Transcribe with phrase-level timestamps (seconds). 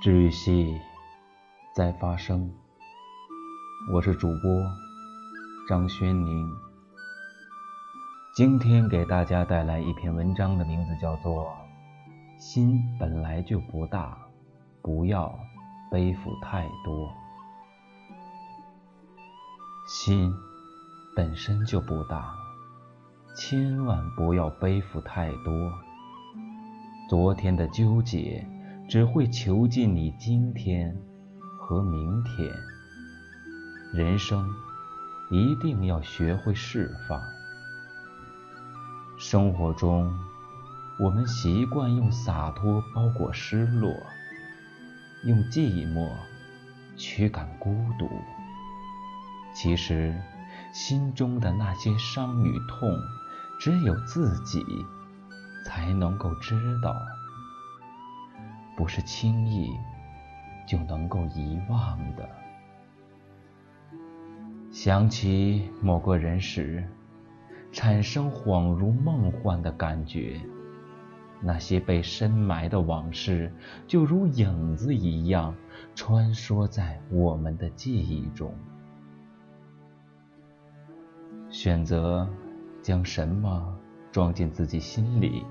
[0.00, 0.80] 治愈系
[1.74, 2.48] 在发生，
[3.92, 4.62] 我是主播
[5.68, 6.48] 张轩宁。
[8.36, 11.44] 今天给大家带来一篇文章的名字叫做
[12.38, 14.16] 《心本来就不大，
[14.80, 15.36] 不要
[15.90, 17.08] 背负太多》。
[19.88, 20.32] 心
[21.16, 22.32] 本身就不大，
[23.36, 25.72] 千万不要背负太多。
[27.08, 28.46] 昨天的纠结
[28.88, 30.96] 只会囚禁你今天
[31.58, 32.52] 和明天。
[33.92, 34.48] 人生
[35.30, 37.20] 一定要学会释放。
[39.18, 40.12] 生活中，
[40.98, 43.94] 我们习惯用洒脱包裹失落，
[45.24, 46.10] 用寂寞
[46.96, 48.08] 驱赶孤独。
[49.54, 50.18] 其实，
[50.72, 52.98] 心中的那些伤与痛，
[53.58, 54.64] 只有自己。
[55.64, 56.92] 才能够知道，
[58.76, 59.70] 不是轻易
[60.66, 62.28] 就能够遗忘的。
[64.70, 66.82] 想起某个人时，
[67.70, 70.40] 产生恍如梦幻的感觉，
[71.40, 73.52] 那些被深埋的往事，
[73.86, 75.54] 就如影子一样
[75.94, 78.54] 穿梭在我们的记忆中。
[81.50, 82.26] 选择
[82.80, 83.76] 将什么？
[84.10, 85.44] 装进自己心里，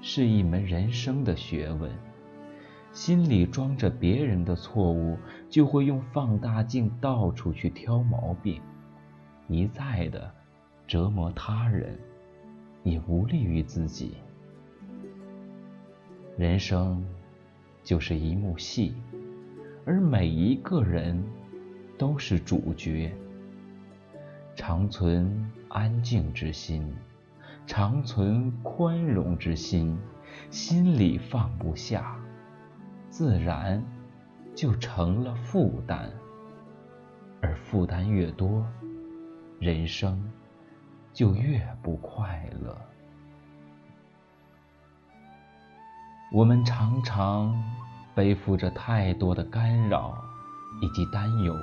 [0.00, 1.90] 是一门人生的学问。
[2.94, 5.18] 心里装着别人的错误，
[5.50, 8.62] 就会用放大镜到处去挑毛病，
[9.48, 10.32] 一再的
[10.86, 11.98] 折磨他人，
[12.84, 14.14] 也无利于自己。
[16.38, 17.04] 人生
[17.82, 18.94] 就是一幕戏，
[19.84, 21.20] 而每一个人
[21.98, 23.12] 都是主角。
[24.54, 26.94] 常存安静之心。
[27.66, 29.98] 常存宽容之心，
[30.50, 32.14] 心里放不下，
[33.16, 33.80] 自然
[34.56, 36.10] 就成了负担。
[37.40, 38.66] 而负担越多，
[39.60, 40.20] 人生
[41.12, 42.76] 就越不快乐。
[46.32, 47.54] 我们常常
[48.16, 50.18] 背负着太多的干扰
[50.82, 51.54] 以及担忧，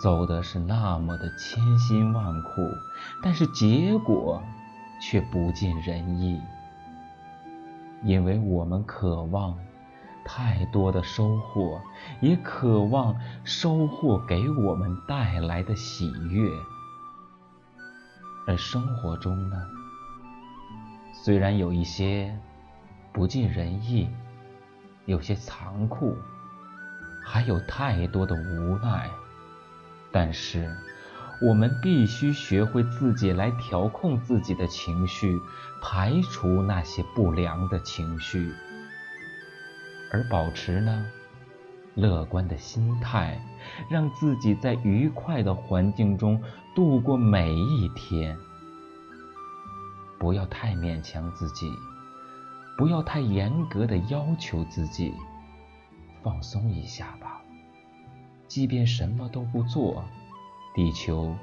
[0.00, 2.50] 走的是那么的千辛万苦，
[3.20, 4.40] 但是结果。
[5.02, 6.38] 却不尽人意，
[8.02, 9.58] 因为我们渴望
[10.32, 11.82] 太多的收获，
[12.20, 16.48] 也渴望收获给我们带来的喜悦。
[18.46, 19.56] 而生活中呢，
[21.24, 22.38] 虽然有一些
[23.12, 24.08] 不尽人意，
[25.04, 26.16] 有些残酷，
[27.26, 29.10] 还有太多的无奈，
[30.12, 30.72] 但是。
[31.42, 35.40] 我们必须学会自己来调控自己的情绪，
[35.82, 38.52] 排除那些不良的情绪，
[40.10, 41.06] 而保持呢
[41.94, 43.40] 乐观的心态，
[43.88, 46.42] 让自己在愉快的环境中
[46.74, 48.36] 度过每一天。
[50.18, 51.72] 不要太勉强自己，
[52.76, 55.14] 不要太严格的要求自己，
[56.22, 57.40] 放松一下吧。
[58.46, 60.04] 即便什么都不做。
[60.74, 61.34] 地球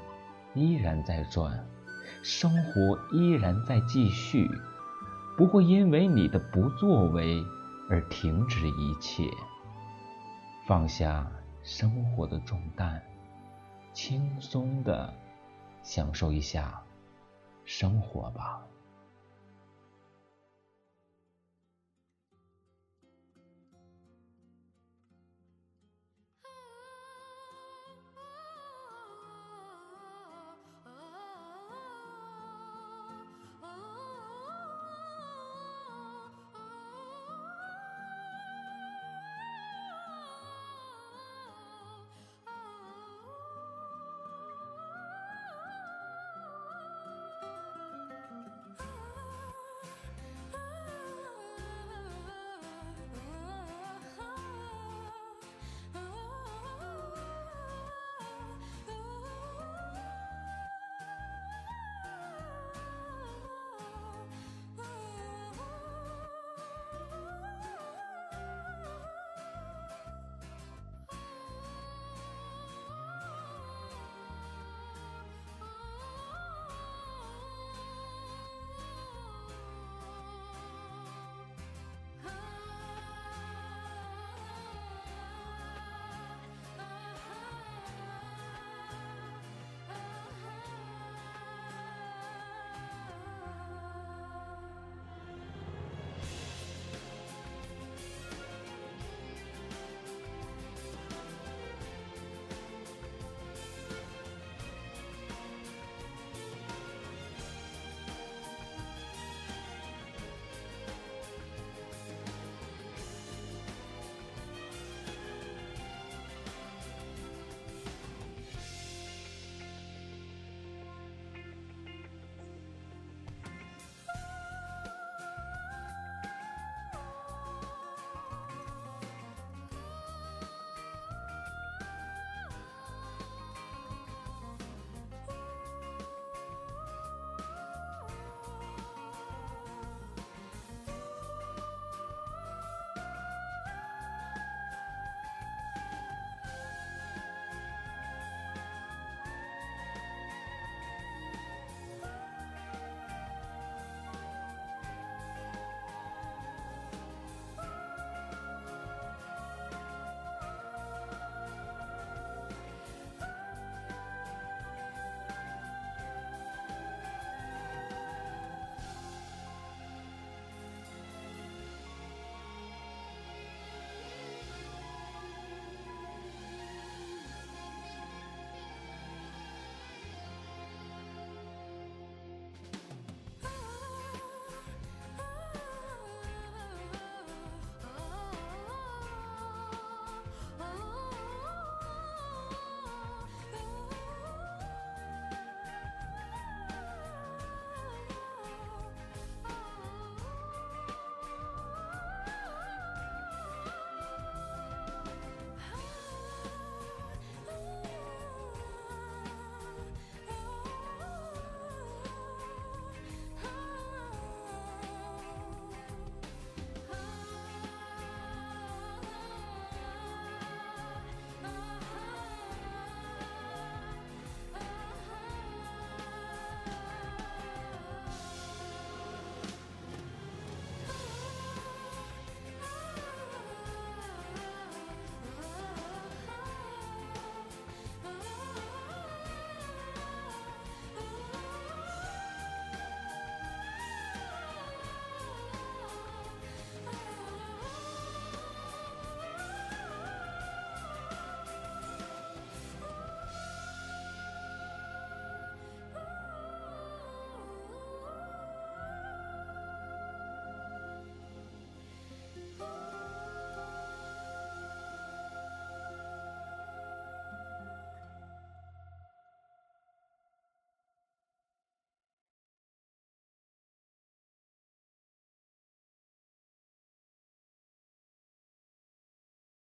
[0.54, 1.66] 依然在转，
[2.22, 4.48] 生活依然在继续，
[5.36, 7.44] 不会因为你的不作为
[7.88, 9.30] 而停止一切。
[10.66, 11.30] 放下
[11.62, 13.02] 生活的重担，
[13.94, 15.14] 轻松的
[15.82, 16.82] 享受一下
[17.64, 18.62] 生活吧。